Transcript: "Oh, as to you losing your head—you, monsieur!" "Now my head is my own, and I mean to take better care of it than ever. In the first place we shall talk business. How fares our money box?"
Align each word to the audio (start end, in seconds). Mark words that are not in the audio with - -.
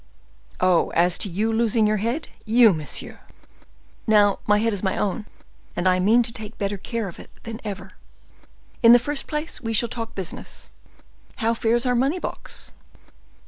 "Oh, 0.59 0.89
as 0.95 1.15
to 1.19 1.29
you 1.29 1.53
losing 1.53 1.85
your 1.85 1.97
head—you, 1.97 2.73
monsieur!" 2.73 3.19
"Now 4.07 4.39
my 4.47 4.57
head 4.57 4.73
is 4.73 4.81
my 4.81 4.97
own, 4.97 5.27
and 5.75 5.87
I 5.87 5.99
mean 5.99 6.23
to 6.23 6.33
take 6.33 6.57
better 6.57 6.79
care 6.79 7.07
of 7.07 7.19
it 7.19 7.29
than 7.43 7.61
ever. 7.63 7.91
In 8.81 8.93
the 8.93 8.97
first 8.97 9.27
place 9.27 9.61
we 9.61 9.73
shall 9.73 9.89
talk 9.89 10.15
business. 10.15 10.71
How 11.35 11.53
fares 11.53 11.85
our 11.85 11.93
money 11.93 12.17
box?" 12.17 12.73